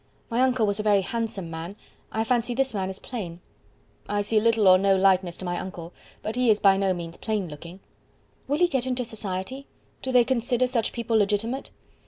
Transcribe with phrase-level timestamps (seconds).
[0.31, 1.75] My uncle was a very handsome man;
[2.11, 3.39] I fancy this man is plain."
[4.09, 5.93] "I see little or no likeness to my uncle,
[6.23, 7.81] but he is by no means plain looking."
[8.47, 9.67] "Will he get into society?
[10.01, 11.69] Do they consider such people legitimate?"